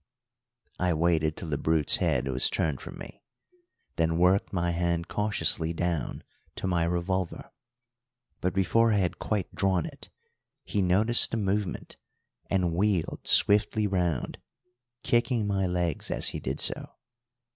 I 0.79 0.95
waited 0.95 1.37
till 1.37 1.49
the 1.49 1.59
brute's 1.59 1.97
head 1.97 2.27
was 2.27 2.49
turned 2.49 2.81
from 2.81 2.97
me, 2.97 3.21
then 3.97 4.17
worked 4.17 4.51
my 4.51 4.71
hand 4.71 5.07
cautiously 5.07 5.73
down 5.73 6.23
to 6.55 6.65
my 6.65 6.85
revolver; 6.85 7.51
but 8.39 8.51
before 8.51 8.91
I 8.93 8.97
had 8.97 9.19
quite 9.19 9.53
drawn 9.53 9.85
it, 9.85 10.09
he 10.63 10.81
noticed 10.81 11.29
the 11.29 11.37
movement 11.37 11.97
and 12.49 12.73
wheeled 12.73 13.27
swiftly 13.27 13.85
round, 13.85 14.39
kicking 15.03 15.45
my 15.45 15.67
legs 15.67 16.09
as 16.09 16.29
he 16.29 16.39
did 16.39 16.59
so. 16.59 16.95